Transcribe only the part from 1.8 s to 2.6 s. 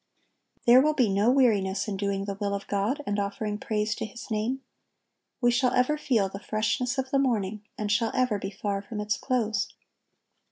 in doing the will